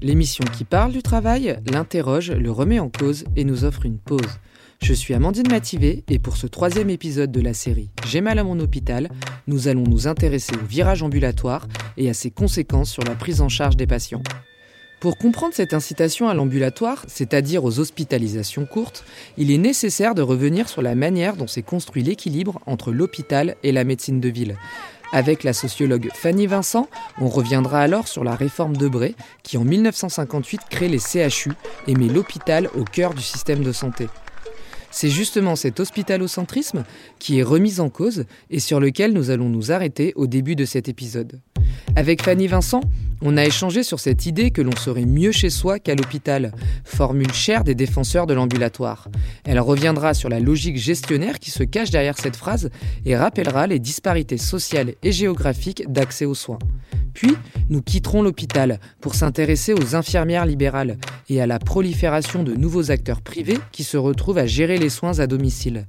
[0.00, 4.38] L'émission qui parle du travail, l'interroge, le remet en cause et nous offre une pause.
[4.80, 8.44] Je suis Amandine Mativé et pour ce troisième épisode de la série J'ai mal à
[8.44, 9.08] mon hôpital,
[9.48, 11.66] nous allons nous intéresser au virage ambulatoire
[11.96, 14.22] et à ses conséquences sur la prise en charge des patients.
[15.00, 19.04] Pour comprendre cette incitation à l'ambulatoire, c'est-à-dire aux hospitalisations courtes,
[19.36, 23.72] il est nécessaire de revenir sur la manière dont s'est construit l'équilibre entre l'hôpital et
[23.72, 24.56] la médecine de ville.
[25.12, 26.88] Avec la sociologue Fanny Vincent,
[27.20, 31.52] on reviendra alors sur la réforme Debré qui en 1958 crée les CHU
[31.88, 34.08] et met l'hôpital au cœur du système de santé.
[34.90, 36.84] C'est justement cet hospitalocentrisme
[37.18, 40.64] qui est remis en cause et sur lequel nous allons nous arrêter au début de
[40.64, 41.40] cet épisode.
[41.96, 42.80] Avec Fanny Vincent,
[43.22, 46.52] on a échangé sur cette idée que l'on serait mieux chez soi qu'à l'hôpital,
[46.84, 49.08] formule chère des défenseurs de l'ambulatoire.
[49.44, 52.70] Elle reviendra sur la logique gestionnaire qui se cache derrière cette phrase
[53.04, 56.58] et rappellera les disparités sociales et géographiques d'accès aux soins.
[57.14, 57.36] Puis,
[57.68, 60.96] nous quitterons l'hôpital pour s'intéresser aux infirmières libérales
[61.28, 65.18] et à la prolifération de nouveaux acteurs privés qui se retrouvent à gérer les soins
[65.18, 65.86] à domicile.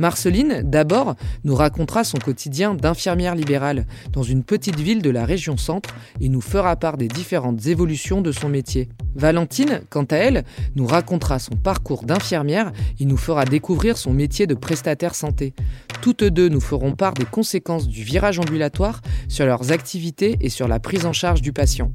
[0.00, 5.58] Marceline, d'abord, nous racontera son quotidien d'infirmière libérale dans une petite ville de la région
[5.58, 8.88] centre et nous fera part des différentes évolutions de son métier.
[9.14, 14.46] Valentine, quant à elle, nous racontera son parcours d'infirmière et nous fera découvrir son métier
[14.46, 15.52] de prestataire santé.
[16.02, 20.66] Toutes deux nous feront part des conséquences du virage ambulatoire sur leurs activités et sur
[20.66, 21.92] la prise en charge du patient.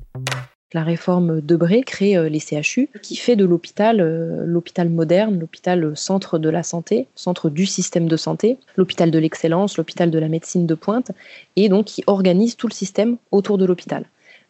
[0.73, 5.95] La réforme Debré crée euh, les CHU, qui fait de l'hôpital euh, l'hôpital moderne, l'hôpital
[5.95, 10.27] centre de la santé, centre du système de santé, l'hôpital de l'excellence, l'hôpital de la
[10.27, 11.11] médecine de pointe,
[11.55, 14.05] et donc qui organise tout le système autour de l'hôpital.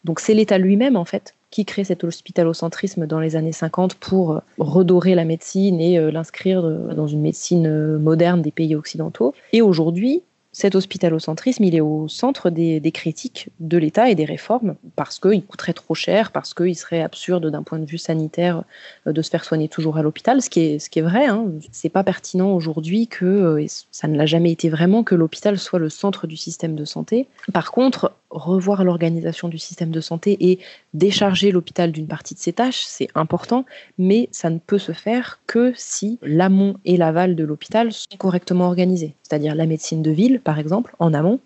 [0.06, 4.32] Donc c'est l'État lui-même en fait qui crée cet hospitalocentrisme dans les années 50 pour
[4.32, 9.34] euh, redorer la médecine et l'inscrire dans une médecine moderne des pays occidentaux.
[9.52, 10.22] Et aujourd'hui,
[10.56, 15.44] cet hospitalocentrisme, il est au centre des, critiques de l'État et des réformes parce qu'il
[15.44, 18.64] coûterait trop cher, parce qu'il serait absurde d'un point de vue sanitaire
[19.06, 21.26] euh, de se faire soigner toujours à l'hôpital, ce qui est, ce qui est vrai.
[21.26, 21.48] Hein.
[21.72, 25.58] C'est pas pertinent aujourd'hui que, euh, et ça ne l'a jamais été vraiment, que l'hôpital
[25.58, 27.28] soit le centre du système de santé.
[27.52, 30.58] Par contre, revoir l'organisation du système de santé et
[30.94, 33.64] décharger l'hôpital d'une partie de ses tâches, c'est important,
[33.98, 38.66] mais ça ne peut se faire que si l'amont et l'aval de l'hôpital sont correctement
[38.66, 41.40] organisés, c'est-à-dire la médecine de ville, par exemple, en amont,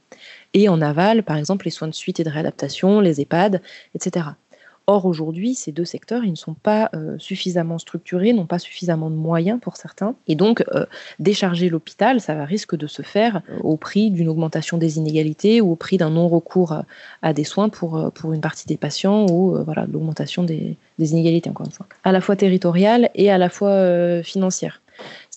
[0.54, 3.62] et en aval, par exemple, les soins de suite et de réadaptation, les EHPAD,
[3.94, 4.26] etc.
[4.90, 9.14] Or, aujourd'hui, ces deux secteurs, ne sont pas euh, suffisamment structurés, n'ont pas suffisamment de
[9.14, 10.16] moyens pour certains.
[10.26, 10.84] Et donc, euh,
[11.20, 15.70] décharger l'hôpital, ça risque de se faire euh, au prix d'une augmentation des inégalités ou
[15.70, 16.74] au prix d'un non-recours
[17.22, 21.66] à, des soins pour, une partie des patients ou voilà, l'augmentation des, des, inégalités, encore
[21.66, 24.80] une fois, à la fois territoriales et à la fois financières.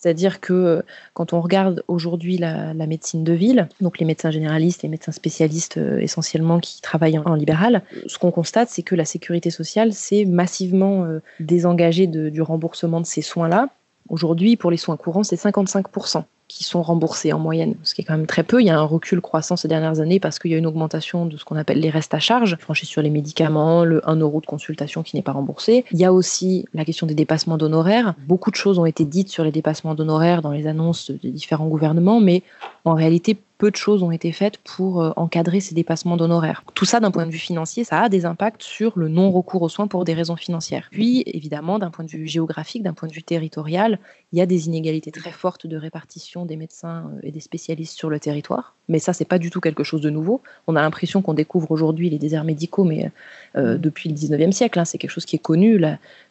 [0.04, 0.82] C'est-à-dire que euh,
[1.14, 5.78] quand on regarde aujourd'hui la, médecine de ville, donc les médecins généralistes, les médecins spécialistes
[5.78, 10.26] euh, essentiellement qui travaillent en, libéral, ce qu'on constate, c'est que la sécurité sociale s'est
[10.26, 13.70] massivement euh, désengagée du remboursement de ces soins-là.
[14.10, 18.04] Aujourd'hui, pour les soins courants, c'est 55% qui sont remboursés en moyenne, ce qui est
[18.04, 18.62] quand même très peu.
[18.62, 21.26] Il y a un recul croissant ces dernières années parce qu'il y a une augmentation
[21.26, 24.40] de ce qu'on appelle les restes à charge, franchis sur les médicaments, le 1 euro
[24.40, 25.84] de consultation qui n'est pas remboursé.
[25.92, 28.14] Il y a aussi la question des dépassements d'honoraires.
[28.28, 31.68] Beaucoup de choses ont été dites sur les dépassements d'honoraires dans les annonces des différents
[31.68, 32.44] gouvernements, mais
[32.86, 36.64] en réalité, peu de choses ont été faites pour euh, encadrer ces dépassements d'honoraires.
[36.74, 39.70] Tout ça, d'un point de vue financier, ça a des impacts sur le non-recours aux
[39.70, 40.90] soins pour des raisons financières.
[40.92, 44.00] Puis, évidemment, d'un point de vue géographique, d'un point de vue territorial,
[44.34, 47.98] il y a des inégalités très fortes de répartition des médecins euh, et des spécialistes
[47.98, 48.76] sur le territoire.
[48.90, 50.42] Mais ça, c'est pas du tout quelque chose de nouveau.
[50.68, 53.12] On a l'impression qu'on découvre aujourd'hui les déserts médicaux, mais
[53.56, 55.82] euh, depuis le 19e siècle, hein, c'est quelque chose qui est connu.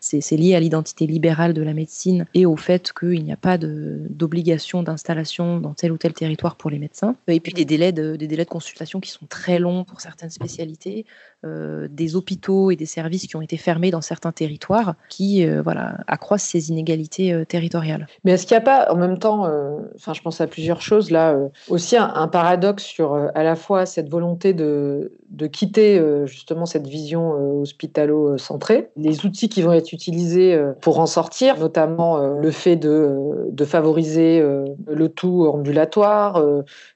[0.00, 3.56] C'est lié à l'identité libérale de la médecine et au fait qu'il n'y a pas
[3.56, 7.14] d'obligation d'installation dans tel ou tel territoire pour les médecins.
[7.28, 10.30] Et puis des délais de, des délais de consultation qui sont très longs pour certaines
[10.30, 11.06] spécialités,
[11.44, 15.62] euh, des hôpitaux et des services qui ont été fermés dans certains territoires, qui euh,
[15.62, 18.06] voilà, accroissent ces inégalités euh, territoriales.
[18.24, 19.48] Mais est-ce qu'il n'y a pas en même temps,
[19.94, 21.36] enfin je pense à plusieurs choses là,
[21.68, 27.60] aussi un, paradoxe sur à la fois cette volonté de, de quitter justement cette vision
[27.60, 33.64] hospitalo-centrée, les outils qui vont être utilisés pour en sortir, notamment le fait de, de
[33.64, 34.42] favoriser
[34.86, 36.42] le tout ambulatoire,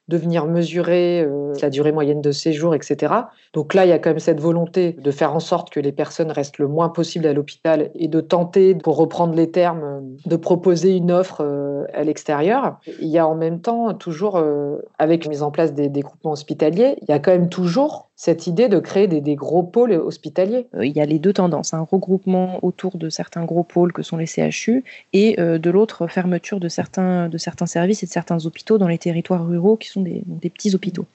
[0.07, 3.13] de venir mesurer euh, la durée moyenne de séjour, etc.
[3.53, 5.91] Donc là, il y a quand même cette volonté de faire en sorte que les
[5.91, 10.35] personnes restent le moins possible à l'hôpital et de tenter, pour reprendre les termes, de
[10.37, 12.77] proposer une offre euh, à l'extérieur.
[13.01, 16.01] Il y a en même temps toujours, euh, avec la mise en place des, des
[16.01, 19.93] groupements hospitaliers, il y a quand même toujours cette idée de créer des, gros pôles
[19.93, 24.03] hospitaliers Il y a les deux tendances, un regroupement autour de certains gros pôles que
[24.03, 24.83] sont les CHU
[25.13, 28.97] et de l'autre fermeture de certains, de certains services et de certains hôpitaux dans les
[28.97, 31.05] territoires ruraux qui sont des, petits hôpitaux.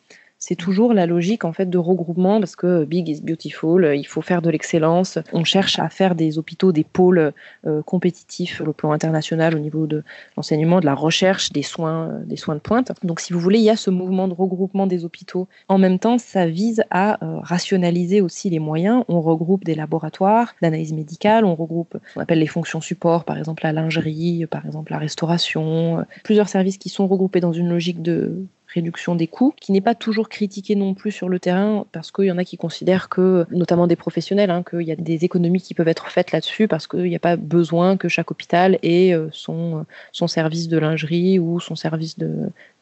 [0.44, 4.22] C'est toujours la logique en fait de regroupement parce que big is beautiful, il faut
[4.22, 5.20] faire de l'excellence.
[5.32, 7.32] On cherche à faire des hôpitaux des pôles
[7.64, 10.02] euh, compétitifs au plan international au niveau de
[10.36, 12.90] l'enseignement, de la recherche, des soins, euh, des soins de pointe.
[13.04, 15.46] Donc si vous voulez, il y a ce mouvement de regroupement des hôpitaux.
[15.68, 19.04] En même temps, ça vise à euh, rationaliser aussi les moyens.
[19.06, 23.62] On regroupe des laboratoires d'analyse médicale, on regroupe qu'on appelle les fonctions support, par exemple
[23.62, 28.44] la lingerie, par exemple la restauration, plusieurs services qui sont regroupés dans une logique de
[28.74, 32.26] réduction des coûts, qui n'est pas toujours critiqué non plus sur le terrain, parce qu'il
[32.26, 35.60] y en a qui considèrent que, notamment des professionnels, hein, qu'il y a des économies
[35.60, 39.14] qui peuvent être faites là-dessus, parce qu'il n'y a pas besoin que chaque hôpital ait
[39.14, 42.16] euh, son, son service de lingerie ou son service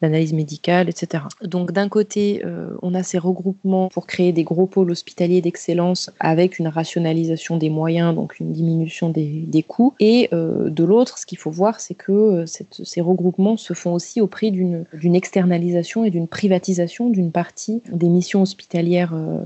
[0.01, 1.23] d'analyse médicale, etc.
[1.43, 6.11] Donc d'un côté, euh, on a ces regroupements pour créer des gros pôles hospitaliers d'excellence
[6.19, 11.17] avec une rationalisation des moyens, donc une diminution des, des coûts, et euh, de l'autre,
[11.17, 15.80] ce qu'il faut voir, c'est que ces regroupements se font aussi au prix d'une externalisation
[16.05, 19.39] et d'une privatisation d'une partie des missions hospitalières euh,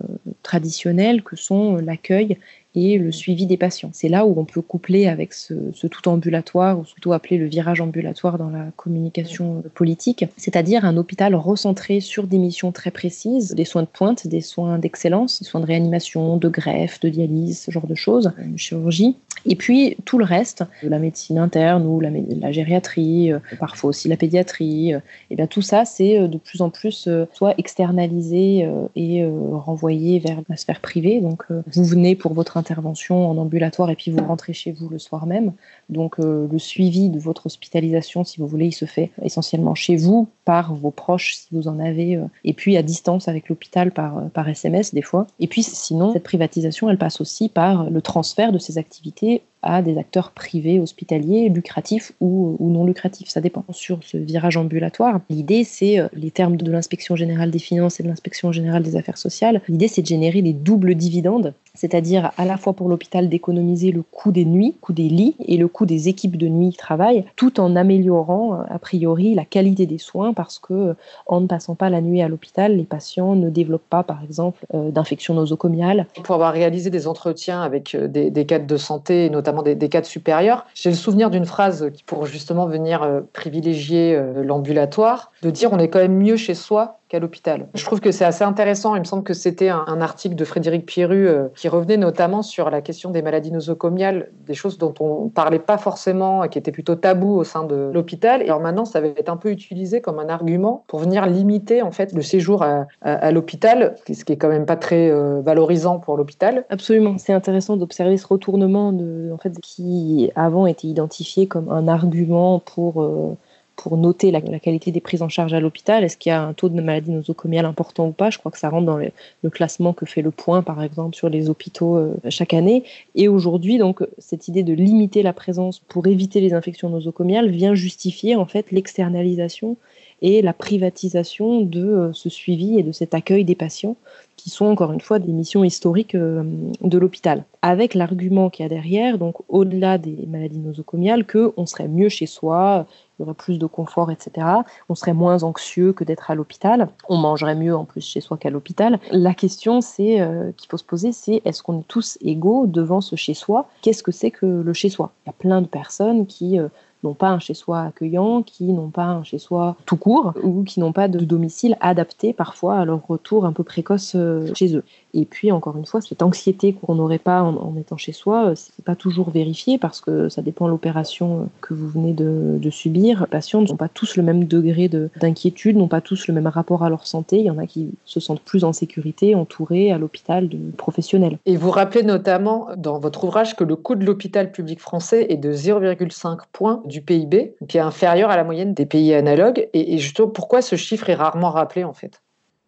[0.44, 2.38] traditionnelles que sont l'accueil
[2.76, 3.90] et le suivi des patients.
[3.94, 5.54] C'est là où on peut coupler avec ce,
[5.88, 11.36] tout ambulatoire, ou plutôt appelé le virage ambulatoire dans la communication politique, c'est-à-dire un hôpital
[11.36, 15.62] recentré sur des missions très précises, des soins de pointe, des soins d'excellence, des soins
[15.62, 19.16] de réanimation, de greffe, de dialyse, ce genre de choses, une chirurgie.
[19.48, 24.18] Et puis tout le reste, la médecine interne ou la, gériatrie, euh, parfois aussi la
[24.18, 25.00] pédiatrie, et euh,
[25.30, 30.42] eh bien tout ça, c'est euh, de plus en plus soit externalisé et renvoyé vers
[30.50, 31.20] la sphère privée.
[31.20, 34.98] Donc vous venez pour votre intervention en ambulatoire et puis vous rentrez chez vous le
[34.98, 35.54] soir même.
[35.90, 39.96] Donc euh, le suivi de votre hospitalisation, si vous voulez, il se fait essentiellement chez
[39.96, 43.92] vous, par vos proches si vous en avez, euh, et puis à distance avec l'hôpital
[43.92, 45.28] par, euh, par SMS des fois.
[45.40, 49.82] Et puis sinon, cette privatisation, elle passe aussi par le transfert de ces activités à
[49.82, 53.66] des acteurs privés, hospitaliers, lucratifs ou, non lucratifs, ça dépend.
[53.72, 58.08] Sur ce virage ambulatoire, l'idée c'est, les termes de l'inspection générale des finances et de
[58.08, 62.58] l'inspection générale des affaires sociales, l'idée c'est de générer des doubles dividendes, c'est-à-dire à la
[62.58, 66.08] fois pour l'hôpital d'économiser le coût des nuits, coût des lits et le coût des
[66.10, 70.60] équipes de nuit qui travaillent, tout en améliorant a priori la qualité des soins parce
[70.60, 70.96] que
[71.28, 74.66] en ne passant pas la nuit à l'hôpital, les patients ne développent pas par exemple
[74.74, 76.08] euh, d'infections nosocomiales.
[76.24, 80.66] Pour avoir réalisé des entretiens avec euh, des, cadres de santé, notamment des, cadres supérieurs,
[80.74, 85.80] j'ai le souvenir d'une phrase qui pour justement venir euh, privilégier l'ambulatoire, de dire on
[85.80, 87.68] est quand même mieux chez soi qu'à l'hôpital.
[87.76, 88.96] Je trouve que c'est assez intéressant.
[88.96, 92.70] Il me semble que c'était un, article de Frédéric Pierru euh, qui revenait notamment sur
[92.70, 96.72] la question des maladies nosocomiales, des choses dont on parlait pas forcément et qui étaient
[96.72, 98.42] plutôt tabous au sein de l'hôpital.
[98.42, 101.82] Et alors maintenant, ça va être un peu utilisé comme un argument pour venir limiter
[101.82, 106.00] en fait le séjour à, l'hôpital, ce qui est quand même pas très euh, valorisant
[106.00, 106.66] pour l'hôpital.
[106.70, 107.18] Absolument.
[107.18, 112.60] C'est intéressant d'observer ce retournement de, en fait, qui avant était identifié comme un argument
[112.60, 113.38] pour euh,
[113.76, 116.04] pour noter la, qualité des prises en charge à l'hôpital.
[116.04, 118.30] Est-ce qu'il y a un taux de maladie nosocomiale important ou pas?
[118.30, 121.30] Je crois que ça rentre dans le, classement que fait le Point, par exemple, sur
[121.30, 122.84] les hôpitaux euh, chaque année.
[123.16, 127.76] Et aujourd'hui, donc, cette idée de limiter la présence pour éviter les infections nosocomiales vient
[127.76, 129.78] justifier en fait l'externalisation
[130.22, 133.96] et la privatisation de euh, ce suivi et de cet accueil des patients
[134.38, 136.44] qui sont encore une fois des missions historiques euh,
[136.82, 137.44] de l'hôpital.
[137.62, 142.26] Avec l'argument qu'il y a derrière, donc au-delà des maladies nosocomiales, qu'on serait mieux chez
[142.26, 142.86] soi,
[143.18, 144.48] il y aurait plus de confort, etc.
[144.90, 146.90] On serait moins anxieux que d'être à l'hôpital.
[147.10, 149.00] On mangerait mieux en plus chez soi qu'à l'hôpital.
[149.12, 153.02] La question c'est euh, qu'il faut se poser, c'est est-ce qu'on est tous égaux devant
[153.02, 153.68] ce chez soi?
[153.82, 155.12] Qu'est-ce que c'est que le chez soi?
[155.26, 156.60] Il y a plein de personnes qui
[157.06, 160.92] n'ont pas un chez-soi accueillant, qui n'ont pas un chez-soi tout court, ou qui n'ont
[160.92, 164.84] pas de domicile adapté parfois à leur retour un peu précoce euh, chez eux.
[165.14, 168.56] Et puis, encore une fois, cette anxiété qu'on n'aurait pas en, étant chez soi, euh,
[168.56, 172.70] c'est pas toujours vérifié parce que ça dépend de l'opération euh, que vous venez de,
[172.70, 173.22] subir.
[173.22, 176.84] Les patients n'ont pas tous le même degré d'inquiétude, n'ont pas tous le même rapport
[176.84, 177.38] à leur santé.
[177.38, 181.38] Il y en a qui se sentent plus en sécurité, entourés à l'hôpital de professionnels.
[181.46, 185.38] Et vous rappelez notamment dans votre ouvrage que le coût de l'hôpital public français est
[185.38, 189.70] de 0,5 points du PIB, qui est inférieur à la moyenne des pays analogues.
[189.74, 192.22] Et, et justement, pourquoi ce chiffre est rarement rappelé en fait?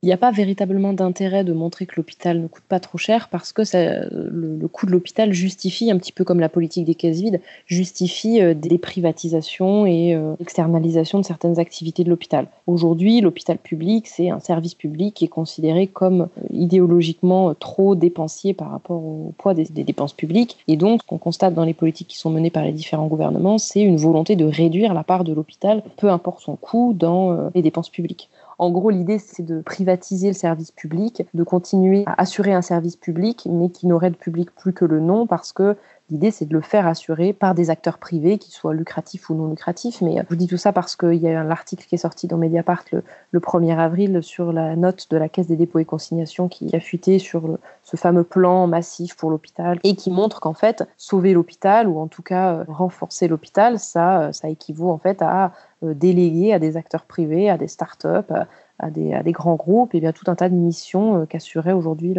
[0.04, 3.30] Il n'y a pas véritablement d'intérêt de montrer que l'hôpital ne coûte pas trop cher
[3.30, 3.64] parce que
[4.12, 8.42] le, coût de l'hôpital justifie, un petit peu comme la politique des caisses vides, justifie
[8.42, 12.48] euh, des privatisations et euh, de certaines activités de l'hôpital.
[12.68, 18.54] Aujourd'hui, l'hôpital public, c'est un service public qui est considéré comme euh, idéologiquement trop dépensier
[18.54, 20.58] par rapport au poids des dépenses publiques.
[20.68, 23.58] Et donc, ce qu'on constate dans les politiques qui sont menées par les différents gouvernements,
[23.58, 27.62] c'est une volonté de réduire la part de l'hôpital, peu importe son coût, dans les
[27.62, 28.30] dépenses publiques.
[28.60, 32.96] En gros, l'idée, c'est de privatiser le service public, de continuer à assurer un service
[32.96, 35.78] public, mais qui n'aurait de public plus que le nom, parce que
[36.10, 39.50] L'idée, c'est de le faire assurer par des acteurs privés, qu'ils soient lucratifs ou non
[39.50, 40.02] lucratifs.
[40.02, 42.28] Mais je vous dis tout ça parce qu'il y a un article qui est sorti
[42.28, 45.86] dans Mediapart le, le 1er avril sur la note de la Caisse des dépôts et
[45.86, 50.54] consignations qui a fuité sur ce fameux plan massif pour l'hôpital et qui montre qu'en
[50.54, 54.98] fait, sauver l'hôpital ou en tout cas euh, renforcer l'hôpital, ça, euh, ça équivaut en
[54.98, 58.32] fait à euh, déléguer à des acteurs privés, à des start-up,
[58.80, 62.16] à des, à des, grands groupes, et bien tout un tas de missions qu'assurait aujourd'hui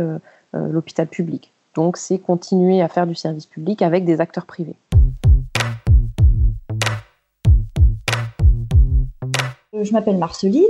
[0.52, 1.52] l'hôpital public.
[1.78, 4.75] Donc c'est continuer à faire du service public avec des acteurs privés.
[9.80, 10.64] Je m'appelle Marceline,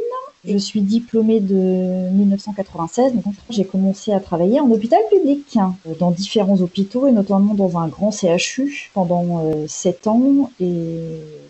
[0.45, 6.11] je suis diplômée de 1996, donc j'ai commencé à travailler en hôpital public, euh, dans
[6.11, 10.51] différents hôpitaux et notamment dans un grand CHU pendant 7 euh, ans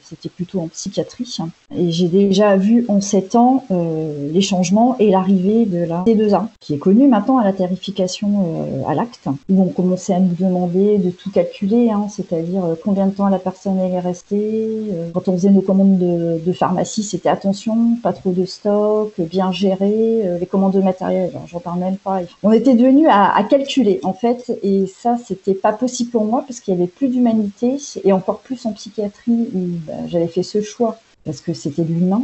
[0.08, 1.38] c'était plutôt en psychiatrie.
[1.76, 6.46] Et j'ai déjà vu en 7 ans euh, les changements et l'arrivée de la T2A,
[6.60, 10.98] qui est connue maintenant à la tarification à l'acte, où on commençait à nous demander
[10.98, 14.84] de tout calculer, hein, c'est-à-dire combien de temps la personne est restée.
[15.12, 20.22] quand on faisait nos commandes de, pharmacie, c'était attention, pas trop de stock bien géré,
[20.24, 22.20] euh, les commandes de matériel, j'en parle même pas.
[22.42, 26.60] On était devenu à, calculer en fait, et ça c'était pas possible pour moi parce
[26.60, 29.48] qu'il y avait plus d'humanité et encore plus en psychiatrie
[29.86, 32.22] bah, j'avais fait ce choix parce que c'était l'humain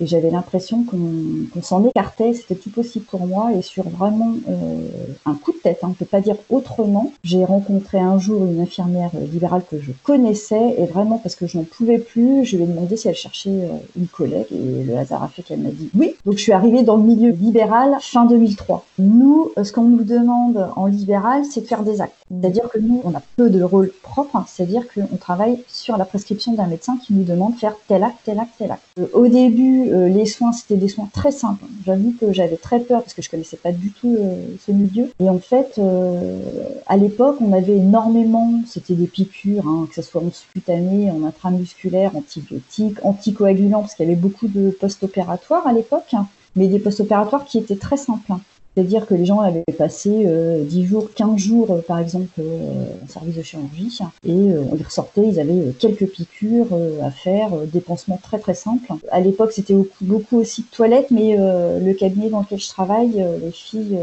[0.00, 3.52] et j'avais l'impression qu'on s'en écartait, c'était tout possible pour moi.
[3.52, 4.86] Et sur vraiment euh,
[5.26, 8.44] un coup de tête, hein, on ne peut pas dire autrement, j'ai rencontré un jour
[8.44, 12.56] une infirmière libérale que je connaissais et vraiment parce que je n'en pouvais plus, je
[12.56, 15.58] lui ai demandé si elle cherchait euh, une collègue et le hasard a fait qu'elle
[15.58, 16.14] m'a dit oui.
[16.24, 18.84] Donc je suis arrivée dans le milieu libéral fin 2003.
[19.00, 22.14] Nous, euh, ce qu'on nous demande en libéral, c'est de faire des actes.
[22.30, 24.44] C'est-à-dire que nous, on a peu de rôle propre, hein.
[24.46, 28.18] c'est-à-dire qu'on travaille sur la prescription d'un médecin qui nous demande de faire tel acte,
[28.24, 28.82] tel acte, tel acte.
[29.12, 31.64] au début, euh, les soins, c'était des soins très simples.
[31.84, 35.10] J'avoue que j'avais très peur parce que je connaissais pas du tout euh, ce milieu.
[35.20, 36.38] Et en fait, euh,
[36.86, 41.24] à l'époque, on avait énormément, c'était des piqûres, hein, que ce soit en subcutané, en
[41.24, 46.26] intramusculaire, antibiotiques, anticoagulants, parce qu'il y avait beaucoup de post-opératoires à l'époque, hein,
[46.56, 48.32] mais des post-opératoires qui étaient très simples.
[48.32, 48.40] Hein.
[48.78, 52.84] C'est-à-dire que les gens avaient passé euh, 10 jours, 15 jours, euh, par exemple, euh,
[53.02, 56.68] en service de chirurgie, et euh, on les ressortait, ils avaient quelques piqûres
[57.02, 58.92] à faire, des pansements très très simples.
[59.10, 63.50] À l'époque, c'était beaucoup aussi de toilettes, mais le cabinet dans lequel je travaille, les
[63.50, 63.98] filles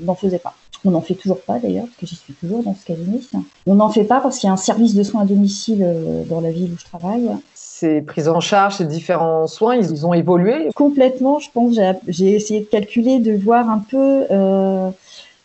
[0.00, 0.54] n'en faisaient pas.
[0.84, 3.20] On n'en fait toujours pas d'ailleurs, parce que j'y suis toujours dans ce cabinet.
[3.66, 5.86] On n'en fait pas parce qu'il y a un service de soins à domicile
[6.28, 7.30] dans la ville où je travaille
[7.78, 10.70] ces prises en charge, ces différents soins, ils, ont évolué?
[10.74, 11.74] Complètement, je pense.
[12.08, 14.24] J'ai essayé de calculer, de voir un peu.
[14.30, 14.88] Euh,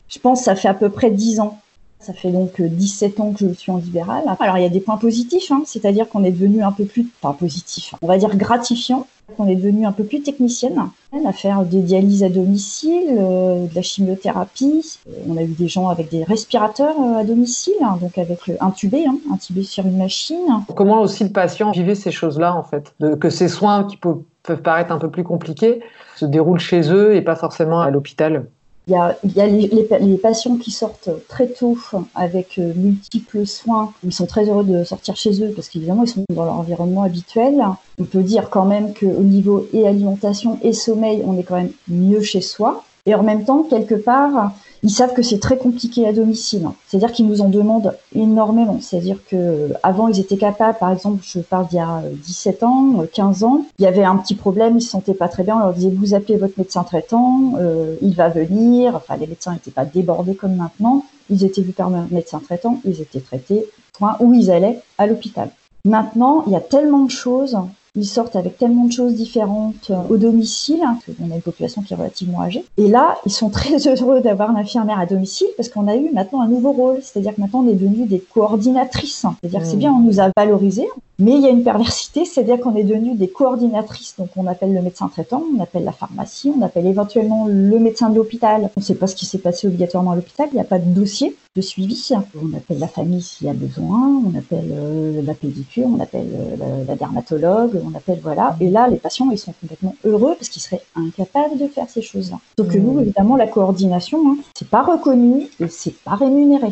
[0.07, 1.60] je pense ça fait à peu près 10 ans.
[2.01, 4.23] Ça fait donc 17 ans que je suis en libéral.
[4.39, 7.07] Alors il y a des points positifs, hein, c'est-à-dire qu'on est devenu un peu plus,
[7.21, 9.05] pas positif, on va dire gratifiant
[9.37, 10.89] on est devenu un peu plus technicienne
[11.25, 14.99] à faire des dialyses à domicile, euh, de la chimiothérapie.
[15.27, 19.05] On a eu des gens avec des respirateurs euh, à domicile, hein, donc avec intubé,
[19.05, 20.63] hein, intubé sur une machine.
[20.75, 24.91] Comment aussi le patient vivait ces choses-là en fait, que ces soins qui peuvent paraître
[24.91, 25.81] un peu plus compliqués
[26.15, 28.45] se déroulent chez eux et pas forcément à l'hôpital?
[28.91, 31.77] Il y a, les, les, patients qui sortent très tôt
[32.13, 33.93] avec euh, multiples soins.
[34.03, 37.03] Ils sont très heureux de sortir chez eux parce qu'évidemment, ils sont dans leur environnement
[37.03, 37.63] habituel.
[37.99, 41.71] On peut dire quand même qu'au niveau et alimentation et sommeil, on est quand même
[41.87, 42.83] mieux chez soi.
[43.05, 44.51] Et en même temps, quelque part,
[44.83, 46.67] ils savent que c'est très compliqué à domicile.
[46.87, 48.79] C'est-à-dire qu'ils nous en demandent énormément.
[48.81, 53.03] C'est-à-dire que avant ils étaient capables, par exemple, je parle d'il y a 17 ans,
[53.13, 55.59] 15 ans, il y avait un petit problème, ils se sentaient pas très bien, on
[55.59, 58.95] leur disait vous appelez votre médecin traitant, euh, il va venir.
[58.95, 61.05] Enfin, les médecins n'étaient pas débordés comme maintenant.
[61.29, 65.07] Ils étaient vus par un médecin traitant, ils étaient traités, point, où ils allaient à
[65.07, 65.49] l'hôpital.
[65.85, 67.57] Maintenant, il y a tellement de choses
[67.95, 71.81] ils sortent avec tellement de choses différentes euh, au domicile, hein, on a une population
[71.81, 72.63] qui est relativement âgée.
[72.77, 76.09] Et là, ils sont très heureux d'avoir une infirmière à domicile parce qu'on a eu
[76.13, 76.99] maintenant un nouveau rôle.
[77.01, 79.25] C'est-à-dire que maintenant, on est devenu des coordinatrices.
[79.41, 79.79] C'est-à-dire que c'est mmh.
[79.79, 80.87] bien, on nous a valorisés,
[81.21, 84.15] mais il y a une perversité, c'est-à-dire qu'on est devenu des coordinatrices.
[84.17, 88.09] Donc on appelle le médecin traitant, on appelle la pharmacie, on appelle éventuellement le médecin
[88.09, 88.71] de l'hôpital.
[88.75, 90.79] On ne sait pas ce qui s'est passé obligatoirement à l'hôpital, il n'y a pas
[90.79, 92.09] de dossier de suivi.
[92.41, 96.27] On appelle la famille s'il y a besoin, on appelle euh, la pédicure, on appelle
[96.33, 98.55] euh, la, dermatologue, on appelle voilà.
[98.59, 102.01] Et là, les patients, ils sont complètement heureux parce qu'ils seraient incapables de faire ces
[102.01, 102.39] choses-là.
[102.57, 103.01] Donc que nous, mmh.
[103.01, 106.69] évidemment, la coordination, hein, c'est pas reconnu et c'est pas rémunéré.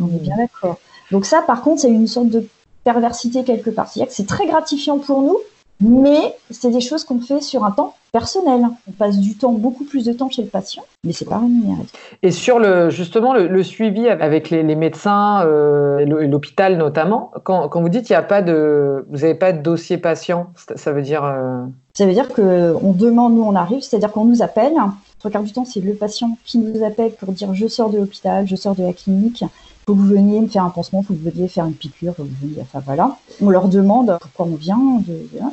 [0.00, 0.78] On est bien d'accord.
[1.10, 2.46] Donc ça, par contre, c'est une sorte de
[2.84, 3.88] perversité quelque part.
[3.88, 5.38] C'est-à-dire que c'est très gratifiant pour nous,
[5.80, 8.66] mais c'est des choses qu'on fait sur un temps personnel.
[8.88, 11.82] On passe du temps, beaucoup plus de temps chez le patient, mais c'est pas rémunéré.
[12.22, 17.80] Et sur le justement le, suivi avec les, médecins euh, et l'hôpital notamment, quand, quand,
[17.80, 21.02] vous dites qu'il n'y a pas de, vous n'avez pas de dossier patient, ça veut
[21.02, 21.24] dire.
[21.24, 24.74] Euh, ça veut dire que on demande, nous on arrive, c'est-à-dire qu'on nous appelle
[25.20, 27.98] Trois quarts du temps, c'est le patient qui nous appelle pour dire je sors de
[27.98, 29.44] l'hôpital, je sors de la clinique,
[29.90, 32.14] faut que vous veniez me faire un pansement, faut que vous veniez faire une piqûre,
[32.14, 33.16] faut que vous veniez, enfin voilà.
[33.42, 35.02] On leur demande pourquoi on vient,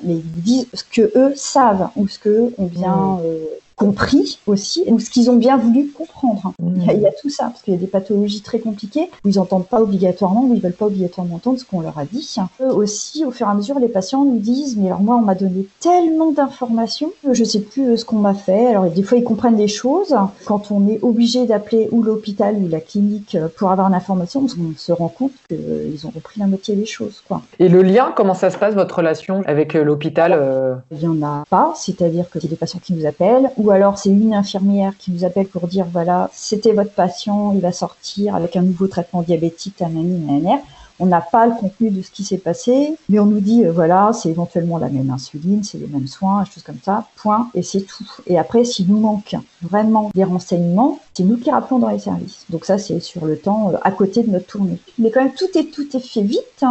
[0.04, 3.46] mais ils disent ce que eux savent ou ce que on vient euh,
[3.78, 6.52] compris aussi, ou ce qu'ils ont bien voulu comprendre.
[6.60, 9.36] Il, y a, tout ça, parce qu'il y a des pathologies très compliquées où ils
[9.36, 12.36] n'entendent pas obligatoirement, où ils veulent pas obligatoirement entendre ce qu'on leur a dit.
[12.60, 15.22] Eux aussi, au fur et à mesure, les patients nous disent, mais alors moi, on
[15.22, 18.68] m'a donné tellement d'informations, je sais plus euh, ce qu'on m'a fait.
[18.68, 20.16] Alors des fois, ils comprennent des choses.
[20.46, 24.76] Quand on est obligé d'appeler ou l'hôpital ou la clinique euh, pour avoir l'information, on
[24.76, 27.22] se rend compte qu'ils ont repris la moitié des choses.
[27.28, 27.44] Quoi.
[27.60, 31.22] Et le lien, comment ça se passe, votre relation avec euh, l'hôpital Il n'y en
[31.26, 34.94] a pas, c'est-à-dire que c'est des patients qui nous appellent, ou alors c'est une infirmière
[34.98, 38.88] qui vous appelle pour dire voilà, c'était votre patient, il va sortir avec un nouveau
[38.88, 39.84] traitement diabétique,
[41.00, 43.72] On n'a pas le contenu de ce qui s'est passé, mais on nous dit euh,
[43.72, 47.64] voilà, c'est éventuellement la même insuline, c'est les mêmes soins, choses comme ça, point, et
[47.64, 48.08] c'est tout.
[48.26, 52.46] Et après, s'il nous manque vraiment des renseignements, c'est nous qui rappelons dans les services.
[52.50, 54.80] Donc ça, c'est sur le temps euh, à côté de notre tournée.
[54.98, 56.64] Mais quand même, tout est tout est fait vite.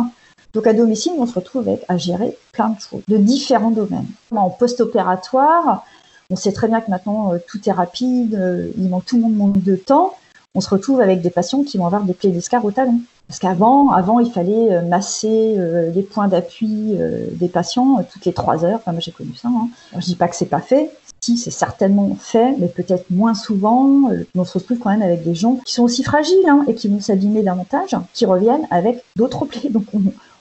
[0.57, 4.07] Donc à domicile, on se retrouve avec à gérer plein de choses, de différents domaines.
[4.31, 5.85] En post-opératoire,
[6.31, 9.23] on sait très bien que maintenant euh, tout est rapide, euh, il manque tout le
[9.23, 10.15] monde manque de temps.
[10.55, 13.01] On se retrouve avec des patients qui vont avoir des plaies d'escar au talon.
[13.29, 15.57] Parce qu'avant, avant, il fallait euh, masser
[15.95, 16.97] les points d'appui
[17.33, 18.77] des patients toutes les trois heures.
[18.77, 19.49] Enfin, moi, j'ai connu ça.
[19.49, 19.69] Hein.
[19.99, 20.91] je dis pas que c'est pas fait.
[21.21, 24.11] Si, c'est certainement fait, mais peut-être moins souvent.
[24.35, 26.89] on se retrouve quand même avec des gens qui sont aussi fragiles hein, et qui
[26.89, 29.71] vont s'abîmer davantage, qui reviennent avec d'autres plaies.
[29.71, 29.85] Donc,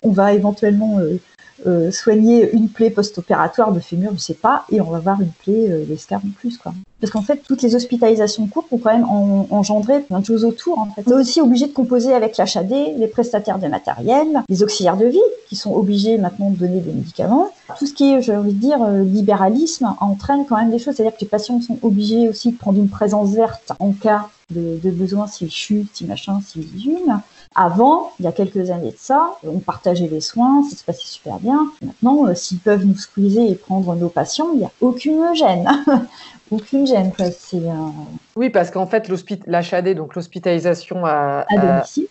[0.03, 0.99] on, va éventuellement
[1.91, 5.69] soigner une plaie post-opératoire de fémur, je sais pas, et on va voir une plaie
[5.69, 6.73] euh, en plus, quoi.
[7.01, 9.05] Parce qu'en fait, toutes les hospitalisations courtes ont quand même
[9.51, 10.79] engendré plein de choses autour.
[10.79, 10.87] En.
[11.05, 15.05] On est aussi obligé de composer avec l'HAD, les prestataires de matériel, les auxiliaires de
[15.05, 17.49] vie, qui sont obligés maintenant de donner des médicaments.
[17.77, 20.95] Tout ce qui est, j'ai envie de dire, euh, libéralisme entraîne quand même des choses.
[20.95, 24.91] C'est-à-dire que les patients sont obligés aussi de prendre une présence verte en cas de,
[24.91, 27.19] besoin, s'ils chutent, si machin, s'ils une.
[27.57, 31.07] Avant, il y a quelques années de ça, on partageait les soins, ça se passait
[31.07, 31.71] super bien.
[31.81, 35.65] Maintenant, euh, s'ils peuvent nous squeezer et prendre nos patients, il n'y a aucune gêne.
[36.51, 37.13] aucune gêne.
[37.15, 37.27] Quoi.
[37.27, 37.59] Euh,
[38.35, 39.09] oui, parce qu'en fait,
[39.47, 41.45] l'HAD, donc l'hospitalisation à,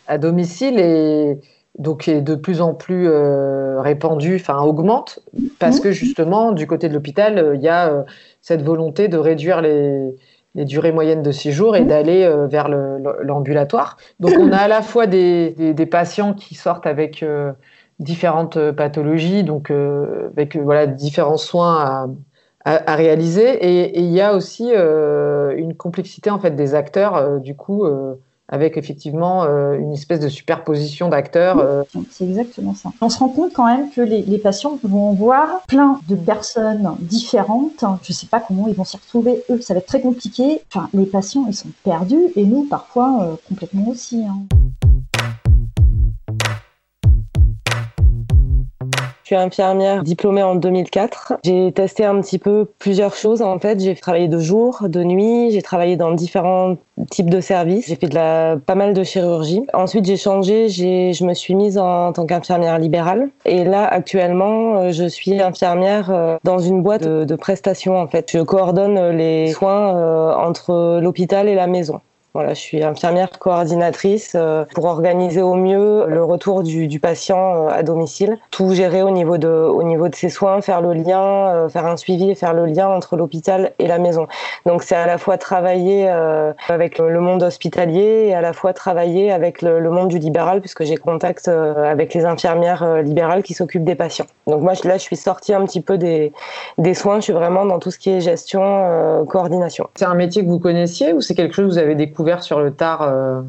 [0.06, 0.78] à, domicile.
[0.78, 1.38] est,
[1.78, 5.18] donc, est de plus en plus euh, répandue, enfin augmente,
[5.58, 8.04] parce que justement, du côté de l'hôpital, il y a
[8.40, 10.14] cette volonté de réduire les,
[10.54, 11.86] les durées moyennes de séjour et mmh.
[11.86, 13.96] d'aller euh, vers l'ambulatoire.
[14.20, 17.52] Donc on a à la fois des, des, patients qui sortent avec euh,
[17.98, 22.08] différentes euh, pathologies, donc avec voilà différents soins
[22.64, 27.54] à, à, réaliser, et, il y a aussi une complexité en fait des acteurs du
[27.54, 27.84] coup
[28.48, 31.58] avec effectivement euh, une espèce de superposition d'acteurs.
[31.58, 31.82] Euh.
[32.10, 32.90] C'est exactement ça.
[33.00, 37.84] On se rend compte quand même que les, patients vont voir plein de personnes différentes.
[38.02, 39.42] Je ne sais pas comment ils vont s'y retrouver.
[39.50, 40.60] Eux, ça va être très compliqué.
[40.68, 44.22] Enfin, les patients, ils sont perdus et nous, parfois, euh, complètement aussi.
[44.24, 44.42] Hein.
[49.24, 51.38] Je suis infirmière diplômée en 2004.
[51.42, 53.80] J'ai testé un petit peu plusieurs choses en fait.
[53.80, 56.76] J'ai travaillé de jour, de nuit, j'ai travaillé dans différents
[57.10, 57.86] types de services.
[57.88, 59.62] J'ai fait de la, pas mal de chirurgie.
[59.72, 63.30] Ensuite, j'ai changé, j'ai, je me suis mise en, tant qu'infirmière libérale.
[63.46, 68.06] Et là, actuellement, euh, je suis infirmière euh, dans une boîte de, de prestations en
[68.06, 68.30] fait.
[68.30, 72.02] Je coordonne les soins euh, entre l'hôpital et la maison.
[72.36, 77.68] Voilà, je suis infirmière coordinatrice euh, pour organiser au mieux le retour du, patient euh,
[77.68, 81.22] à domicile, tout gérer au niveau de au niveau de ses soins, faire le lien,
[81.22, 84.26] euh, faire un suivi et faire le lien entre l'hôpital et la maison.
[84.66, 89.30] Donc c'est à la fois travailler avec le monde hospitalier et à la fois travailler
[89.30, 93.84] avec le, le monde du libéral puisque j'ai contact avec les infirmières libérales qui s'occupent
[93.84, 94.26] des patients.
[94.48, 96.32] Donc moi là je suis sortie un petit peu des
[96.78, 99.88] des soins, je suis vraiment dans tout ce qui est gestion, coordination.
[99.94, 102.60] C'est un métier que vous connaissiez ou c'est quelque chose que vous avez découvert sur
[102.60, 103.42] le tard euh,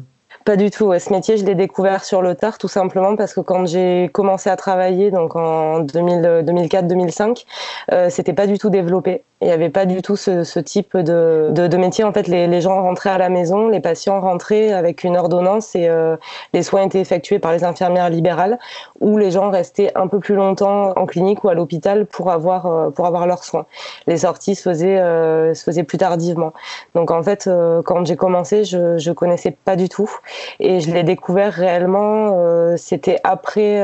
[0.46, 0.96] pas du tout.
[0.96, 4.48] Ce métier, je l'ai découvert sur le tard, tout simplement parce que quand j'ai commencé
[4.48, 7.44] à travailler, donc en 2004-2005,
[7.90, 9.24] euh, c'était pas du tout développé.
[9.42, 12.04] Il n'y avait pas du tout ce, type de, de, métier.
[12.04, 15.88] En fait, les, gens rentraient à la maison, les patients rentraient avec une ordonnance et
[15.88, 16.16] euh,
[16.54, 18.58] les soins étaient effectués par les infirmières libérales,
[19.00, 22.64] ou les gens restaient un peu plus longtemps en clinique ou à l'hôpital pour avoir
[22.64, 23.66] euh, pour avoir leurs soins.
[24.06, 26.54] Les sorties se faisaient euh, se faisaient plus tardivement.
[26.94, 27.46] Donc en fait,
[27.84, 30.10] quand j'ai commencé, je je connaissais pas du tout.
[30.60, 33.82] Et je l'ai découvert réellement, c'était après,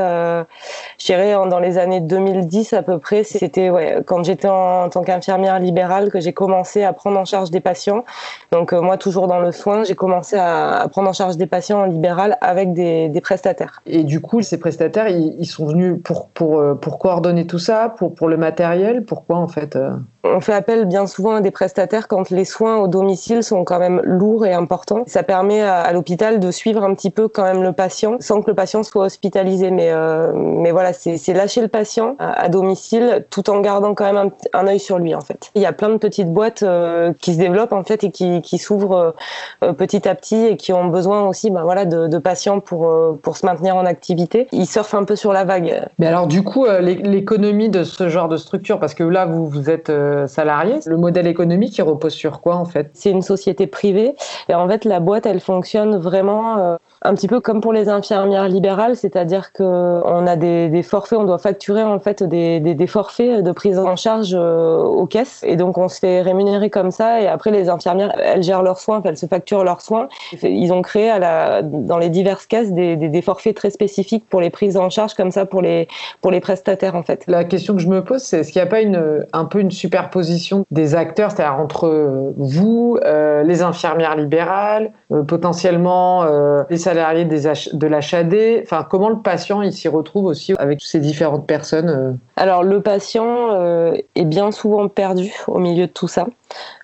[0.97, 3.23] je dirais dans les années 2010 à peu près.
[3.23, 7.25] C'était ouais, quand j'étais en, tant qu'infirmière infirmière libérale que j'ai commencé à prendre en
[7.25, 8.05] charge des patients.
[8.51, 11.85] Donc moi, toujours dans le soin, j'ai commencé à, prendre en charge des patients en
[11.85, 13.81] libéral avec des, prestataires.
[13.85, 18.15] Et du coup, ces prestataires, ils, sont venus pour, pour, pour coordonner tout ça, pour,
[18.15, 19.05] pour le matériel?
[19.05, 19.77] Pourquoi en fait
[20.25, 23.77] on fait appel bien souvent à des prestataires quand les soins au domicile sont quand
[23.77, 25.03] même lourds et importants.
[25.05, 28.49] Ça permet à, l'hôpital de suivre un petit peu quand même le patient sans que
[28.49, 29.69] le patient soit hospitalisé.
[29.69, 34.31] Mais, euh, mais voilà, c'est lâcher le patient à, domicile tout en gardant quand même
[34.53, 35.32] un, œil sur lui en fait.
[35.55, 38.41] Il y a plein de petites boîtes euh, qui se développent en fait et qui,
[38.41, 39.15] qui s'ouvrent
[39.63, 42.91] euh, petit à petit et qui ont besoin aussi ben, voilà, de, de patients pour,
[43.21, 44.47] pour se maintenir en activité.
[44.51, 45.85] Ils surfent un peu sur la vague.
[45.99, 49.69] Mais alors du coup, l'économie de ce genre de structure, parce que là vous, vous
[49.69, 49.91] êtes
[50.27, 50.79] salariés.
[50.85, 52.89] Le modèle économique, il repose sur quoi en fait?
[52.93, 54.15] C'est une société privée
[54.49, 57.89] et en fait la boîte, elle fonctionne vraiment euh, un petit peu comme pour les
[57.89, 63.51] infirmières libérales, c'est-à-dire qu'on a des, forfaits, on doit facturer en fait des, forfaits de
[63.51, 67.27] prise en charge euh, aux caisses et donc on se fait rémunérer comme ça et
[67.27, 70.07] après les infirmières, elles gèrent leurs soins, elles se facturent leurs soins.
[70.41, 74.49] Ils ont créé à la, dans les diverses caisses des, forfaits très spécifiques pour les
[74.49, 75.87] prises en charge comme ça pour les,
[76.21, 77.23] pour les prestataires en fait.
[77.27, 79.59] La question que je me pose, c'est est-ce qu'il n'y a pas une, un peu
[79.59, 86.25] une superposition des acteurs, c'est-à-dire entre vous, euh, les infirmières libérales, euh, potentiellement
[86.69, 90.99] les salariés des de l'HAD Enfin, comment le patient il s'y retrouve aussi avec ces
[90.99, 92.11] différentes personnes euh?
[92.35, 95.12] Alors, le patient euh, est bien souvent perdu
[95.47, 96.27] au milieu de tout ça.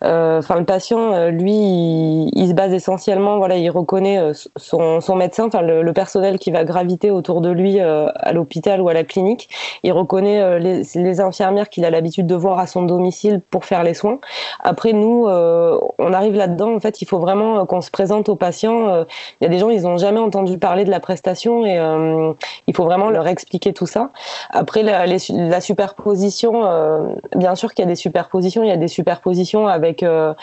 [0.03, 5.47] Euh, enfin, le patient, lui, il, se base essentiellement, voilà, il reconnaît son, son médecin,
[5.47, 9.49] enfin le, personnel qui va graviter autour de lui à l'hôpital ou à la clinique.
[9.84, 13.93] Il reconnaît les, infirmières qu'il a l'habitude de voir à son domicile pour faire les
[13.93, 14.19] soins.
[14.63, 16.75] Après, nous, on arrive là-dedans.
[16.75, 19.05] En fait, il faut vraiment qu'on se présente aux patients.
[19.41, 22.34] Il y a des gens, ils ont jamais entendu parler de la prestation et euh,
[22.67, 24.12] il faut vraiment leur expliquer tout ça.
[24.49, 28.88] Après, la, superposition, euh, bien sûr qu'il y a des superpositions, il y a des
[28.88, 30.34] superpositions avec euh,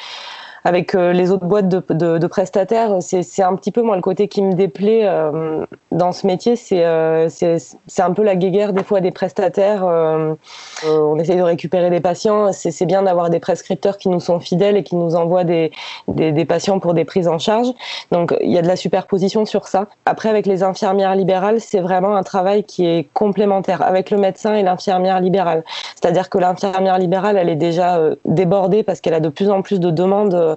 [0.66, 4.42] avec euh, les autres boîtes de, prestataires, c'est un petit peu moi le côté qui
[4.42, 9.00] me déplaît euh, dans ce métier, c'est euh, c'est un peu la guéguerre des fois
[9.00, 9.84] des prestataires.
[9.84, 14.76] on essaye de récupérer des patients, c'est bien d'avoir des prescripteurs qui nous sont fidèles
[14.76, 15.70] et qui nous envoient des,
[16.08, 17.68] des, patients pour des prises en charge.
[18.10, 19.86] Donc il y a de la superposition sur ça.
[20.04, 24.54] Après avec les infirmières libérales, c'est vraiment un travail qui est complémentaire avec le médecin
[24.54, 25.62] et l'infirmière libérale.
[25.94, 29.78] C'est-à-dire que l'infirmière libérale, elle est déjà débordée parce qu'elle a de plus en plus
[29.78, 30.55] de demandes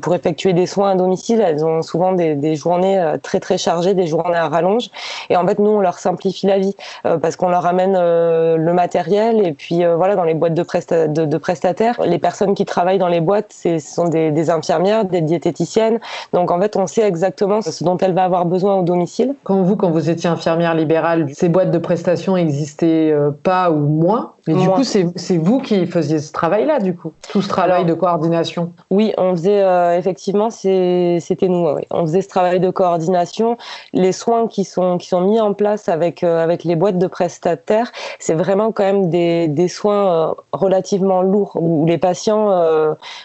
[0.00, 1.40] pour effectuer des soins à domicile.
[1.40, 4.90] Elles ont souvent des, journées euh, très très chargées, des journées à rallonge.
[5.30, 8.72] Et en fait, nous, on leur simplifie la vie euh, parce qu'on leur amène le
[8.72, 13.08] matériel et puis voilà, dans les boîtes de, de, prestataires, les personnes qui travaillent dans
[13.08, 15.98] les boîtes, ce sont des, infirmières, des diététiciennes.
[16.32, 19.34] Donc en fait, on sait exactement ce dont elle va avoir besoin au domicile.
[19.44, 24.32] Quand vous, quand vous étiez infirmière libérale, ces boîtes de prestations n'existaient pas ou moins?
[24.46, 27.94] Mais du coup, c'est vous qui faisiez ce travail-là, du coup, tout ce travail de
[27.94, 28.72] coordination?
[28.90, 31.68] Oui, on faisait euh, effectivement, c'était nous.
[31.90, 33.56] On faisait ce travail de coordination.
[33.92, 37.06] Les soins qui sont qui sont mis en place avec euh, avec les boîtes de
[37.06, 42.48] prestataires, c'est vraiment quand même des, des soins euh, relativement lourds où les patients,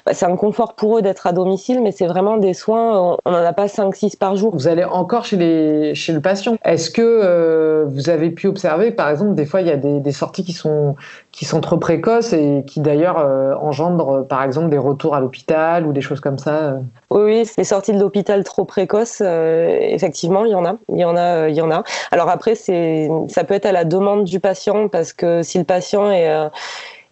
[0.06, 3.18] bah, c'est un confort pour eux d'être à domicile, mais c'est vraiment des soins.
[3.26, 4.54] On n'en a pas 5-6 par jour.
[4.54, 6.56] Vous allez encore chez les chez le patient.
[6.64, 10.12] Est-ce que vous avez pu observer, par exemple, des fois il y a des, des
[10.12, 10.96] sorties qui sont
[11.32, 13.18] qui sont trop précoces et qui d'ailleurs
[13.62, 16.80] engendrent par exemple des retours à l'hôpital ou des choses comme ça euh.
[17.10, 21.06] Oui, les sorties de l'hôpital trop précoces, euh, effectivement, il y en a, il y
[21.06, 21.84] en a, il y en a.
[22.12, 25.64] Alors après, c'est, ça peut être à la demande du patient parce que si le
[25.64, 26.50] patient est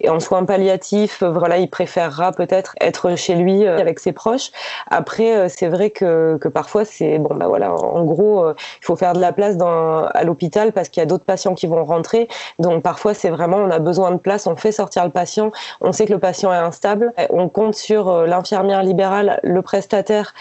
[0.02, 4.12] et en soins palliatifs, euh, voilà, il préférera peut-être être chez lui euh, avec ses
[4.12, 4.52] proches.
[4.90, 8.96] Après, euh, c'est vrai que, que parfois, c'est bon, bah voilà, en gros, il faut
[8.96, 11.84] faire de la place dans, à l'hôpital parce qu'il y a d'autres patients qui vont
[11.84, 12.28] rentrer.
[12.60, 15.92] Donc parfois, c'est vraiment, on a besoin de place, on fait sortir le patient, on
[15.92, 20.34] sait que le patient est instable, on compte sur l'infirmière libérale, le prestataire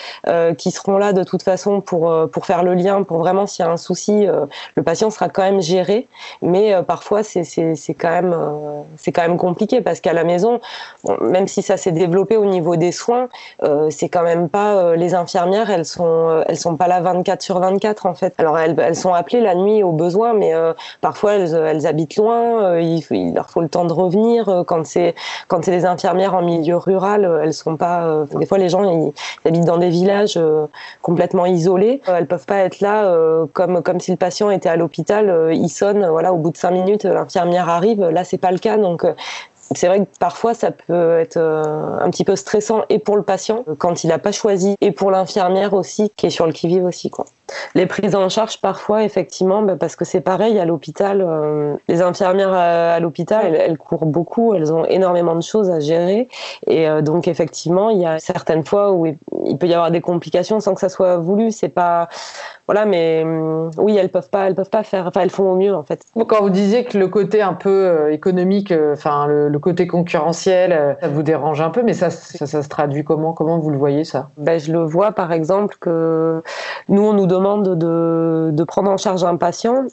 [0.57, 3.68] qui seront là de toute façon pour pour faire le lien, pour vraiment s'il y
[3.68, 4.27] a un souci,
[4.75, 6.09] le patient sera quand même géré.
[6.42, 8.37] Mais parfois, c'est c'est c'est quand même
[8.97, 9.47] c'est quand même compliqué
[9.84, 10.61] parce qu'à la maison,
[11.20, 13.28] même si ça s'est développé au niveau des soins,
[13.62, 17.00] euh, c'est quand même pas euh, les infirmières, elles sont euh, elles sont pas là
[17.00, 18.34] 24 sur 24 en fait.
[18.38, 20.52] Alors elles, sont appelées la nuit au besoin, mais
[21.00, 24.64] parfois elles, habitent loin, il, il, leur faut le temps de revenir.
[24.66, 25.14] Quand c'est
[25.48, 28.24] quand c'est des infirmières en milieu rural, elles sont pas.
[28.34, 29.12] des fois les gens ils,
[29.46, 30.38] habitent dans des villages
[31.02, 33.14] complètement isolés, elles peuvent pas être là
[33.52, 36.72] comme comme si le patient était à l'hôpital, il sonne, voilà, au bout de cinq
[36.72, 38.02] minutes l'infirmière arrive.
[38.02, 39.06] Là c'est pas le cas, donc
[39.74, 43.22] c'est vrai que parfois ça peut être euh, un petit peu stressant et pour le
[43.22, 46.85] patient quand il n'a pas choisi et pour l'infirmière aussi qui est sur le qui-vive
[46.85, 47.26] aussi quoi.
[47.74, 51.24] Les prises en charge, parfois, effectivement, bah, parce que c'est pareil à l'hôpital.
[51.26, 56.28] Euh, les infirmières à, l'hôpital, elles, courent beaucoup, elles ont énormément de choses à gérer.
[56.66, 60.00] Et euh, donc, effectivement, il y a certaines fois où il peut y avoir des
[60.00, 61.50] complications sans que ça soit voulu.
[61.50, 62.08] C'est pas
[62.66, 65.06] voilà, mais hum, oui, elles peuvent pas, elles peuvent pas faire.
[65.06, 66.02] Enfin, elles font au mieux en fait.
[66.14, 71.08] Quand vous disiez que le côté un peu euh, économique, enfin le, côté concurrentiel, ça
[71.08, 73.32] vous dérange un peu, mais ça, ça, se traduit comment?
[73.32, 74.28] Comment vous le voyez ça?
[74.37, 76.42] Ben, je le vois par exemple que
[76.88, 79.85] nous on nous demande de, de prendre en charge un patient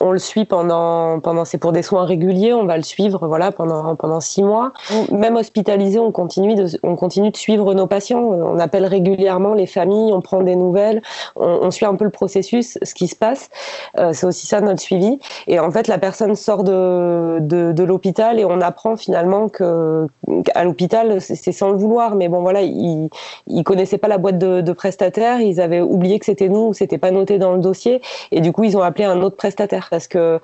[0.00, 3.52] on le suit pendant, pendant c'est pour des soins réguliers, on va le suivre voilà
[3.52, 4.72] pendant pendant six mois.
[5.12, 8.20] Même hospitalisé, on continue de on continue de suivre nos patients.
[8.20, 11.02] On appelle régulièrement les familles, on prend des nouvelles,
[11.36, 13.50] on, suit un peu le processus, ce qui se passe.
[13.98, 15.18] Euh, c'est aussi ça notre suivi.
[15.46, 20.06] Et en fait, la personne sort de de, de l'hôpital et on apprend finalement que
[20.54, 23.10] à l'hôpital, c'est sans le vouloir, mais bon voilà, ils
[23.46, 26.98] ils connaissaient pas la boîte de, de prestataires, ils avaient oublié que c'était nous, c'était
[26.98, 28.00] pas noté dans le dossier,
[28.32, 30.40] et du coup ils ont appelé un autre prestataire parce que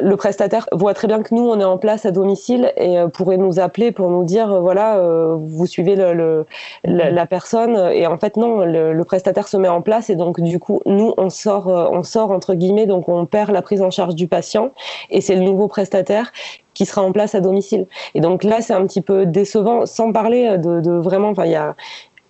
[0.00, 3.08] le prestataire voit très bien que nous, on est en place à domicile et euh,
[3.08, 6.46] pourrait nous appeler pour nous dire, euh, voilà, euh, vous suivez le,
[6.84, 7.76] la, personne.
[7.92, 11.12] Et en fait, non, le, prestataire se met en place et donc, du coup, nous,
[11.16, 14.72] on sort, on sort, entre guillemets, donc on perd la prise en charge du patient
[15.10, 16.32] et c'est le nouveau prestataire
[16.72, 17.86] qui sera en place à domicile.
[18.14, 21.52] Et donc là, c'est un petit peu décevant, sans parler de, de vraiment, enfin, il
[21.52, 21.76] y a,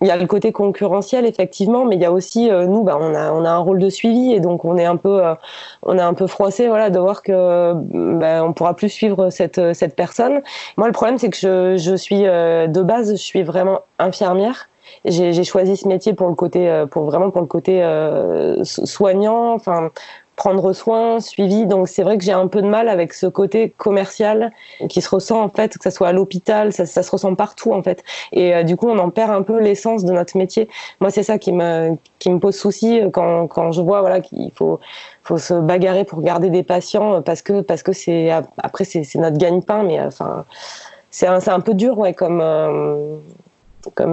[0.04, 2.98] il y a le côté concurrentiel effectivement, mais il y a aussi euh, nous, bah,
[3.00, 5.34] on a on a un rôle de suivi et donc on est un peu euh,
[5.82, 9.72] on est un peu froissé voilà de voir que bah, on pourra plus suivre cette
[9.72, 10.42] cette personne.
[10.76, 14.68] Moi le problème c'est que je je suis euh, de base je suis vraiment infirmière.
[15.06, 17.82] J'ai choisi ce métier pour le côté pour vraiment pour le côté
[18.62, 19.90] soignant, enfin
[20.36, 21.66] prendre soin, suivi.
[21.66, 24.52] Donc c'est vrai que j'ai un peu de mal avec ce côté commercial
[24.88, 27.72] qui se ressent en fait, que ça soit à l'hôpital, ça, ça, se ressent partout
[27.72, 28.02] en fait.
[28.32, 30.68] Et euh, du coup, on en perd un peu l'essence de notre métier.
[31.00, 34.50] Moi, c'est ça qui me qui me pose souci quand quand je vois voilà qu'il
[34.54, 34.80] faut
[35.22, 39.38] faut se bagarrer pour garder des patients parce que parce que c'est après c'est notre
[39.38, 40.44] gagne-pain, mais enfin
[41.10, 43.16] c'est un, un peu dur ouais comme euh,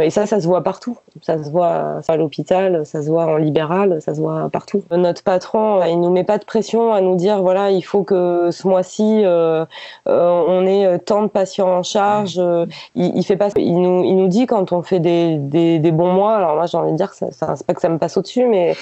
[0.02, 0.98] et ça, ça se voit partout.
[1.22, 4.84] Ça se voit à l'hôpital, ça se voit en libéral, ça se voit partout.
[4.92, 8.50] Notre patron, il nous met pas de pression à nous dire voilà, il faut que
[8.52, 9.66] ce mois-ci euh,
[10.08, 12.36] euh on ait tant de patients en charge.
[12.38, 15.80] Euh, il, il, fait pas, il nous, il nous dit quand on fait des, des,
[15.80, 16.36] des bons mois.
[16.36, 18.72] Alors moi, j'ai envie de dire ça, c'est pas que ça me passe au-dessus, mais
[18.72, 18.74] euh,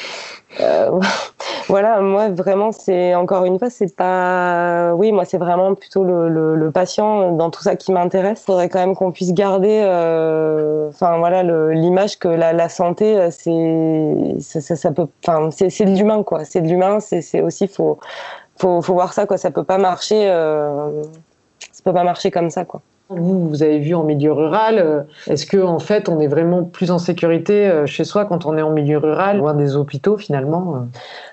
[1.68, 4.94] voilà, moi vraiment, c'est encore une fois, c'est pas.
[4.96, 8.42] Oui, moi, c'est vraiment plutôt le, le, le, patient dans tout ça qui m'intéresse.
[8.42, 13.18] Il faudrait quand même qu'on puisse garder, euh, enfin voilà, l'image que la, la santé,
[13.18, 16.46] euh, c'est ça, ça, peut, enfin c'est de l'humain quoi.
[16.46, 17.00] C'est de l'humain.
[17.00, 18.00] C'est aussi faut,
[18.58, 19.38] faut faut voir ça quoi.
[19.38, 20.30] Ça peut pas marcher.
[20.30, 21.04] Euh,
[21.72, 22.82] ça peut pas marcher comme ça quoi.
[23.12, 26.63] Vous, vous avez vu en milieu rural, euh, est-ce que en fait on est vraiment
[26.63, 30.15] plus en sécurité euh, chez soi quand on est en milieu rural, loin des hôpitaux
[30.19, 30.80] finalement euh?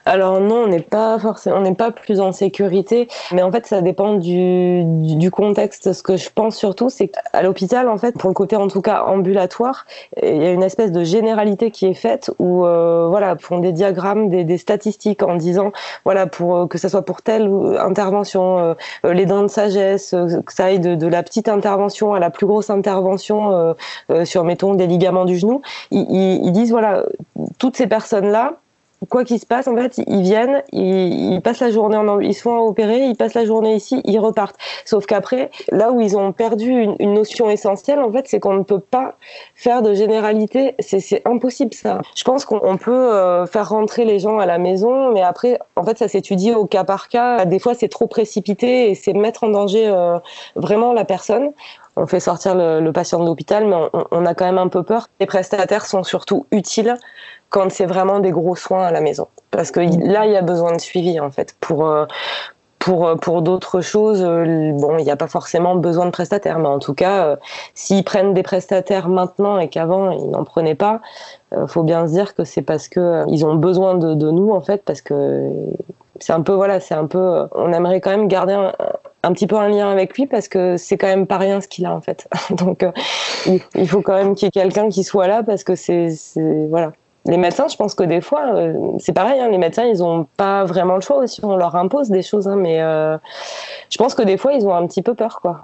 [0.06, 3.66] Alors non, on n'est pas forcément, on n'est pas plus en sécurité, mais en fait
[3.66, 5.92] ça dépend du, du contexte.
[5.92, 8.82] Ce que je pense surtout, c'est qu'à l'hôpital, en fait, pour le côté en tout
[8.82, 9.86] cas ambulatoire,
[10.22, 14.28] il y a une espèce de généralité qui est faite où voilà, font des diagrammes,
[14.28, 15.72] des, des, statistiques en disant
[16.04, 20.14] voilà pour que ça soit pour telle intervention, les dents de sagesse,
[20.46, 23.74] que ça aille de, de la petite intervention à la plus grosse intervention euh,
[24.10, 26.06] euh, sur, mettons, des ligaments du genou, ils,
[26.44, 27.04] ils disent, voilà,
[27.58, 28.54] toutes ces personnes-là,
[29.08, 32.50] quoi qu'il se passe, en fait, ils viennent, ils, passent la journée en ils sont
[32.50, 34.56] opérés, ils passent la journée ici, ils repartent.
[34.84, 38.62] Sauf qu'après, là où ils ont perdu une, notion essentielle, en fait, c'est qu'on ne
[38.62, 39.14] peut pas
[39.54, 40.74] faire de généralité.
[40.80, 42.00] C'est impossible ça.
[42.14, 45.84] Je pense qu'on peut euh, faire rentrer les gens à la maison, mais après, en
[45.84, 47.44] fait, ça s'étudie au cas par cas.
[47.44, 50.18] Des fois, c'est trop précipité et c'est mettre en danger euh,
[50.56, 51.52] vraiment la personne
[51.96, 54.82] on fait sortir le, patient de l'hôpital, mais on, on, a quand même un peu
[54.82, 55.08] peur.
[55.18, 56.96] Les prestataires sont surtout utiles
[57.48, 59.28] quand c'est vraiment des gros soins à la maison.
[59.50, 61.54] Parce que là, il y a besoin de suivi, en fait.
[61.60, 62.06] Pour, euh,
[62.78, 66.58] pour, euh, pour d'autres choses, euh, bon, il n'y a pas forcément besoin de prestataires.
[66.58, 67.36] Mais en tout cas,
[67.74, 71.00] s'ils prennent des prestataires maintenant et qu'avant, ils n'en prenaient pas,
[71.66, 74.60] faut bien se dire que c'est parce que ils ont besoin de, de, nous, en
[74.60, 75.50] fait, parce que
[76.20, 78.72] c'est un peu, voilà, c'est un peu, on aimerait quand même garder un,
[79.26, 81.68] un petit peu un lien avec lui parce que c'est quand même pas rien ce
[81.68, 82.28] qu'il a en fait.
[82.50, 82.84] Donc
[83.46, 86.14] il faut quand même qu'il y ait quelqu'un qui soit là parce que c'est
[86.70, 86.92] voilà
[87.26, 90.26] les médecins, je pense que des fois, euh, c'est pareil, hein, les médecins, ils n'ont
[90.36, 93.18] pas vraiment le choix aussi, on leur impose des choses, hein, mais euh,
[93.90, 95.60] je pense que des fois, ils ont un petit peu peur, quoi.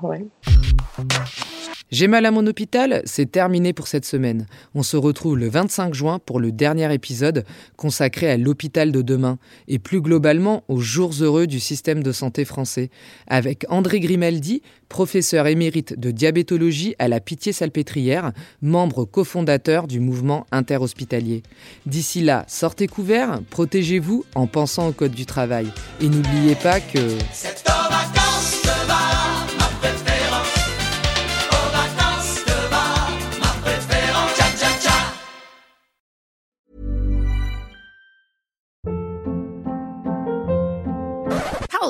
[1.93, 4.47] J'ai mal à mon hôpital, c'est terminé pour cette semaine.
[4.75, 7.45] On se retrouve le 25 juin pour le dernier épisode
[7.77, 12.47] consacré à l'hôpital de demain et plus globalement aux jours heureux du système de santé
[12.47, 12.89] français,
[13.27, 21.43] avec André Grimaldi, professeur émérite de diabétologie à la Pitié-Salpêtrière, membre cofondateur du mouvement interhospitalier.
[21.85, 25.67] D'ici là, sortez couverts, protégez-vous en pensant au code du travail.
[26.01, 27.19] Et n'oubliez pas que...